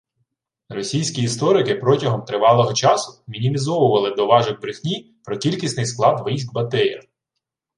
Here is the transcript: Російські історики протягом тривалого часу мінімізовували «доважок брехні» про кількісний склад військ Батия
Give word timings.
Російські 0.69 1.21
історики 1.21 1.75
протягом 1.75 2.21
тривалого 2.21 2.73
часу 2.73 3.21
мінімізовували 3.27 4.11
«доважок 4.15 4.61
брехні» 4.61 5.15
про 5.23 5.37
кількісний 5.37 5.85
склад 5.85 6.27
військ 6.27 6.53
Батия 6.53 7.01